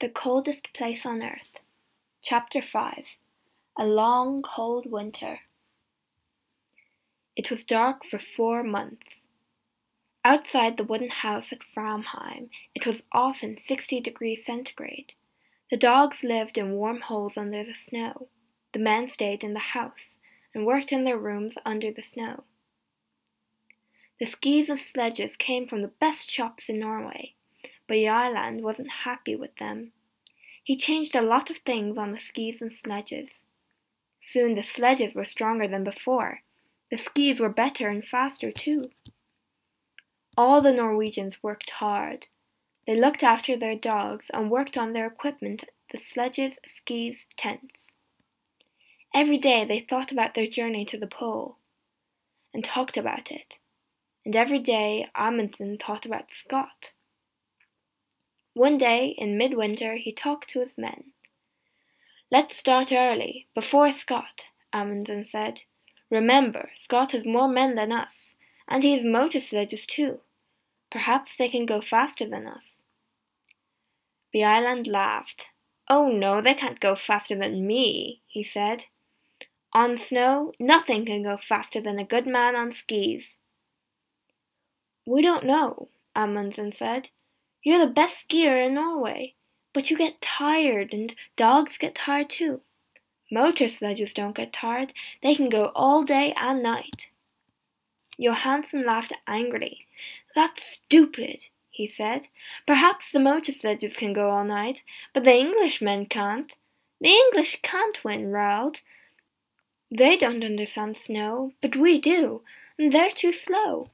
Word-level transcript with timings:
The 0.00 0.08
Coldest 0.08 0.72
Place 0.72 1.04
on 1.04 1.22
Earth. 1.22 1.58
Chapter 2.22 2.62
5 2.62 3.04
A 3.78 3.84
Long 3.84 4.40
Cold 4.40 4.90
Winter. 4.90 5.40
It 7.36 7.50
was 7.50 7.64
dark 7.64 8.06
for 8.10 8.18
four 8.18 8.62
months. 8.62 9.16
Outside 10.24 10.78
the 10.78 10.84
wooden 10.84 11.10
house 11.10 11.52
at 11.52 11.58
Framheim, 11.76 12.48
it 12.74 12.86
was 12.86 13.02
often 13.12 13.58
60 13.68 14.00
degrees 14.00 14.40
centigrade. 14.46 15.12
The 15.70 15.76
dogs 15.76 16.22
lived 16.22 16.56
in 16.56 16.72
warm 16.72 17.02
holes 17.02 17.36
under 17.36 17.62
the 17.62 17.74
snow. 17.74 18.28
The 18.72 18.78
men 18.78 19.06
stayed 19.10 19.44
in 19.44 19.52
the 19.52 19.74
house 19.76 20.16
and 20.54 20.64
worked 20.64 20.92
in 20.92 21.04
their 21.04 21.18
rooms 21.18 21.52
under 21.66 21.92
the 21.92 22.02
snow. 22.02 22.44
The 24.18 24.24
skis 24.24 24.70
and 24.70 24.80
sledges 24.80 25.36
came 25.36 25.68
from 25.68 25.82
the 25.82 25.92
best 26.00 26.30
shops 26.30 26.70
in 26.70 26.80
Norway 26.80 27.34
but 27.90 27.96
Bjaaland 27.96 28.60
wasn't 28.60 29.02
happy 29.02 29.34
with 29.34 29.56
them. 29.56 29.90
He 30.62 30.76
changed 30.76 31.16
a 31.16 31.20
lot 31.20 31.50
of 31.50 31.58
things 31.58 31.98
on 31.98 32.12
the 32.12 32.20
skis 32.20 32.62
and 32.62 32.72
sledges. 32.72 33.40
Soon 34.20 34.54
the 34.54 34.62
sledges 34.62 35.12
were 35.12 35.24
stronger 35.24 35.66
than 35.66 35.82
before. 35.82 36.42
The 36.92 36.96
skis 36.96 37.40
were 37.40 37.48
better 37.48 37.88
and 37.88 38.04
faster 38.04 38.52
too. 38.52 38.92
All 40.36 40.60
the 40.60 40.72
Norwegians 40.72 41.42
worked 41.42 41.70
hard. 41.70 42.28
They 42.86 42.94
looked 42.94 43.24
after 43.24 43.56
their 43.56 43.74
dogs 43.74 44.26
and 44.32 44.52
worked 44.52 44.78
on 44.78 44.92
their 44.92 45.06
equipment, 45.06 45.64
the 45.90 45.98
sledges, 45.98 46.60
skis, 46.68 47.16
tents. 47.36 47.74
Every 49.12 49.38
day 49.38 49.64
they 49.64 49.80
thought 49.80 50.12
about 50.12 50.34
their 50.34 50.46
journey 50.46 50.84
to 50.84 50.96
the 50.96 51.08
pole 51.08 51.56
and 52.54 52.62
talked 52.62 52.96
about 52.96 53.32
it. 53.32 53.58
And 54.24 54.36
every 54.36 54.60
day 54.60 55.08
Amundsen 55.16 55.76
thought 55.76 56.06
about 56.06 56.30
Scott. 56.30 56.92
One 58.54 58.76
day 58.78 59.14
in 59.16 59.38
midwinter 59.38 59.96
he 59.96 60.12
talked 60.12 60.48
to 60.50 60.60
his 60.60 60.76
men. 60.76 61.12
Let's 62.32 62.56
start 62.56 62.92
early, 62.92 63.46
before 63.54 63.92
Scott, 63.92 64.46
Amundsen 64.72 65.26
said. 65.30 65.62
Remember, 66.10 66.70
Scott 66.80 67.12
has 67.12 67.24
more 67.24 67.48
men 67.48 67.76
than 67.76 67.92
us, 67.92 68.34
and 68.68 68.82
he 68.82 68.92
has 68.96 69.04
motor 69.04 69.40
sledges 69.40 69.86
too. 69.86 70.20
Perhaps 70.90 71.36
they 71.36 71.48
can 71.48 71.66
go 71.66 71.80
faster 71.80 72.28
than 72.28 72.46
us. 72.48 72.64
Bjaaland 74.34 74.86
laughed. 74.86 75.50
Oh 75.88 76.08
no, 76.08 76.40
they 76.40 76.54
can't 76.54 76.80
go 76.80 76.96
faster 76.96 77.36
than 77.36 77.66
me, 77.66 78.22
he 78.26 78.42
said. 78.42 78.86
On 79.72 79.96
snow, 79.96 80.52
nothing 80.58 81.06
can 81.06 81.22
go 81.22 81.36
faster 81.36 81.80
than 81.80 81.98
a 81.98 82.04
good 82.04 82.26
man 82.26 82.56
on 82.56 82.72
skis. 82.72 83.26
We 85.06 85.22
don't 85.22 85.46
know, 85.46 85.88
Amundsen 86.16 86.72
said. 86.72 87.10
You're 87.62 87.84
the 87.84 87.92
best 87.92 88.28
skier 88.28 88.66
in 88.66 88.74
Norway, 88.74 89.34
but 89.72 89.90
you 89.90 89.98
get 89.98 90.20
tired 90.20 90.92
and 90.92 91.14
dogs 91.36 91.76
get 91.78 91.94
tired 91.94 92.30
too. 92.30 92.62
Motor 93.30 93.68
sledges 93.68 94.14
don't 94.14 94.34
get 94.34 94.52
tired, 94.52 94.92
they 95.22 95.34
can 95.34 95.48
go 95.48 95.72
all 95.74 96.02
day 96.02 96.32
and 96.36 96.62
night. 96.62 97.08
Johansen 98.18 98.84
laughed 98.84 99.12
angrily. 99.26 99.86
That's 100.34 100.62
stupid, 100.62 101.48
he 101.70 101.86
said. 101.88 102.28
Perhaps 102.66 103.12
the 103.12 103.20
motor 103.20 103.52
sledges 103.52 103.96
can 103.96 104.12
go 104.12 104.30
all 104.30 104.44
night, 104.44 104.82
but 105.14 105.24
the 105.24 105.38
Englishmen 105.38 106.06
can't. 106.06 106.56
The 107.00 107.10
English 107.10 107.60
can't 107.62 108.02
win, 108.04 108.30
Roald. 108.30 108.82
They 109.90 110.16
don't 110.16 110.44
understand 110.44 110.96
snow, 110.96 111.52
but 111.62 111.76
we 111.76 111.98
do, 111.98 112.42
and 112.78 112.92
they're 112.92 113.10
too 113.10 113.32
slow. 113.32 113.90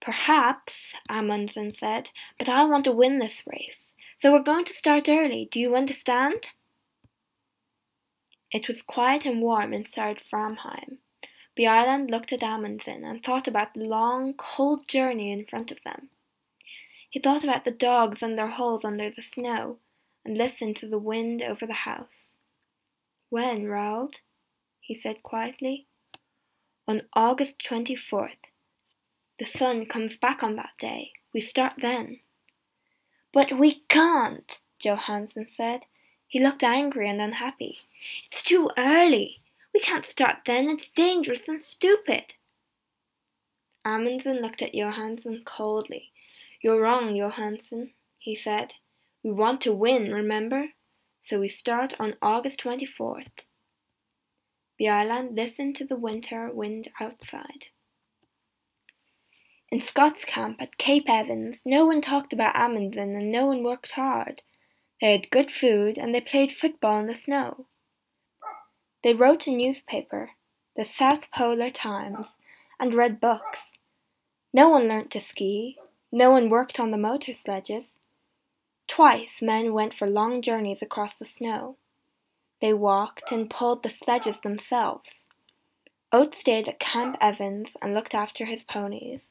Perhaps, 0.00 0.94
Amundsen 1.08 1.74
said, 1.74 2.10
but 2.38 2.48
I 2.48 2.64
want 2.64 2.84
to 2.84 2.92
win 2.92 3.18
this 3.18 3.42
race. 3.46 3.76
So 4.20 4.32
we're 4.32 4.42
going 4.42 4.64
to 4.66 4.74
start 4.74 5.08
early. 5.08 5.48
Do 5.50 5.60
you 5.60 5.76
understand? 5.76 6.50
It 8.50 8.66
was 8.66 8.82
quiet 8.82 9.26
and 9.26 9.40
warm 9.40 9.72
inside 9.72 10.20
Framheim. 10.20 10.98
Bjaaland 11.58 12.10
looked 12.10 12.32
at 12.32 12.42
Amundsen 12.42 13.04
and 13.04 13.22
thought 13.22 13.46
about 13.46 13.74
the 13.74 13.84
long, 13.84 14.34
cold 14.34 14.88
journey 14.88 15.30
in 15.30 15.44
front 15.44 15.70
of 15.70 15.82
them. 15.84 16.08
He 17.10 17.20
thought 17.20 17.44
about 17.44 17.64
the 17.64 17.70
dogs 17.70 18.22
and 18.22 18.38
their 18.38 18.48
holes 18.48 18.84
under 18.84 19.10
the 19.10 19.22
snow, 19.22 19.78
and 20.24 20.36
listened 20.36 20.76
to 20.76 20.86
the 20.86 20.98
wind 20.98 21.42
over 21.42 21.66
the 21.66 21.84
house. 21.84 22.34
When, 23.28 23.64
Roald? 23.64 24.16
he 24.80 24.94
said 24.94 25.22
quietly. 25.22 25.86
On 26.86 27.02
August 27.14 27.58
24th, 27.68 28.49
the 29.40 29.46
sun 29.46 29.86
comes 29.86 30.18
back 30.18 30.42
on 30.42 30.54
that 30.56 30.74
day. 30.78 31.12
We 31.32 31.40
start 31.40 31.72
then. 31.80 32.20
But 33.32 33.58
we 33.58 33.82
can't, 33.88 34.60
Johansen 34.84 35.46
said. 35.48 35.86
He 36.28 36.38
looked 36.38 36.62
angry 36.62 37.08
and 37.08 37.22
unhappy. 37.22 37.78
It's 38.26 38.42
too 38.42 38.70
early. 38.76 39.40
We 39.72 39.80
can't 39.80 40.04
start 40.04 40.40
then. 40.44 40.68
It's 40.68 40.90
dangerous 40.90 41.48
and 41.48 41.62
stupid. 41.62 42.34
Amundsen 43.82 44.42
looked 44.42 44.60
at 44.60 44.74
Johansen 44.74 45.42
coldly. 45.46 46.10
You're 46.60 46.82
wrong, 46.82 47.16
Johansen, 47.16 47.92
he 48.18 48.36
said. 48.36 48.74
We 49.22 49.32
want 49.32 49.62
to 49.62 49.72
win, 49.72 50.12
remember? 50.12 50.66
So 51.24 51.40
we 51.40 51.48
start 51.48 51.94
on 51.98 52.16
August 52.20 52.60
24th. 52.62 53.46
Bjaaland 54.78 55.34
listened 55.34 55.76
to 55.76 55.86
the 55.86 55.96
winter 55.96 56.50
wind 56.52 56.88
outside. 57.00 57.68
In 59.70 59.80
Scott's 59.80 60.24
camp 60.24 60.60
at 60.60 60.78
Cape 60.78 61.08
Evans, 61.08 61.58
no 61.64 61.86
one 61.86 62.00
talked 62.00 62.32
about 62.32 62.56
Amundsen 62.56 63.14
and 63.14 63.30
no 63.30 63.46
one 63.46 63.62
worked 63.62 63.92
hard. 63.92 64.42
They 65.00 65.12
had 65.12 65.30
good 65.30 65.52
food 65.52 65.96
and 65.96 66.12
they 66.12 66.20
played 66.20 66.50
football 66.50 66.98
in 66.98 67.06
the 67.06 67.14
snow. 67.14 67.66
They 69.04 69.14
wrote 69.14 69.46
a 69.46 69.52
newspaper, 69.52 70.30
the 70.76 70.84
South 70.84 71.30
Polar 71.32 71.70
Times, 71.70 72.26
and 72.80 72.94
read 72.94 73.20
books. 73.20 73.60
No 74.52 74.68
one 74.68 74.88
learnt 74.88 75.12
to 75.12 75.20
ski. 75.20 75.78
No 76.10 76.32
one 76.32 76.50
worked 76.50 76.80
on 76.80 76.90
the 76.90 76.98
motor 76.98 77.32
sledges. 77.32 77.98
Twice 78.88 79.40
men 79.40 79.72
went 79.72 79.94
for 79.94 80.08
long 80.08 80.42
journeys 80.42 80.82
across 80.82 81.12
the 81.16 81.24
snow. 81.24 81.76
They 82.60 82.74
walked 82.74 83.30
and 83.30 83.48
pulled 83.48 83.84
the 83.84 83.90
sledges 83.90 84.40
themselves. 84.42 85.10
Oates 86.10 86.38
stayed 86.38 86.66
at 86.66 86.80
Camp 86.80 87.16
Evans 87.20 87.70
and 87.80 87.94
looked 87.94 88.16
after 88.16 88.46
his 88.46 88.64
ponies. 88.64 89.30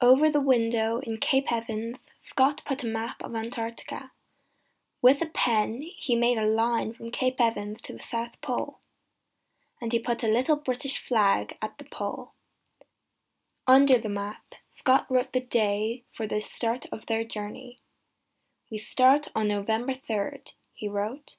Over 0.00 0.30
the 0.30 0.40
window 0.40 1.00
in 1.00 1.18
Cape 1.18 1.50
Evans, 1.50 1.96
Scott 2.22 2.62
put 2.64 2.84
a 2.84 2.86
map 2.86 3.16
of 3.20 3.34
Antarctica. 3.34 4.12
With 5.02 5.20
a 5.20 5.26
pen, 5.26 5.82
he 5.96 6.14
made 6.14 6.38
a 6.38 6.46
line 6.46 6.94
from 6.94 7.10
Cape 7.10 7.40
Evans 7.40 7.82
to 7.82 7.94
the 7.94 8.02
South 8.02 8.40
Pole, 8.40 8.78
and 9.80 9.90
he 9.90 9.98
put 9.98 10.22
a 10.22 10.28
little 10.28 10.54
British 10.54 11.04
flag 11.04 11.56
at 11.60 11.78
the 11.78 11.84
pole. 11.84 12.34
Under 13.66 13.98
the 13.98 14.08
map, 14.08 14.54
Scott 14.72 15.06
wrote 15.10 15.32
the 15.32 15.40
day 15.40 16.04
for 16.12 16.28
the 16.28 16.40
start 16.40 16.86
of 16.92 17.06
their 17.06 17.24
journey. 17.24 17.80
We 18.70 18.78
start 18.78 19.26
on 19.34 19.48
November 19.48 19.94
3rd, 19.94 20.52
he 20.74 20.86
wrote. 20.86 21.34